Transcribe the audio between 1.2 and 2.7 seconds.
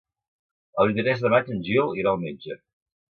de maig en Gil irà al metge.